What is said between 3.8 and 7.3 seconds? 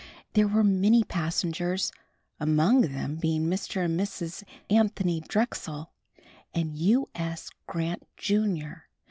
and Mrs. Anthony Drexel and U.